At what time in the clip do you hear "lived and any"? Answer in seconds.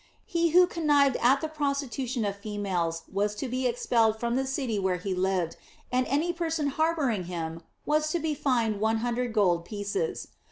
5.13-6.33